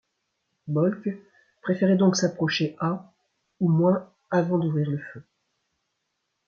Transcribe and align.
Boelcke 0.67 1.15
préférait 1.61 1.95
donc 1.95 2.15
s'approcher 2.15 2.75
à 2.79 3.13
ou 3.59 3.69
moins 3.69 4.09
avant 4.31 4.57
d'ouvrir 4.57 4.89
le 4.89 4.97
feu. 4.97 5.23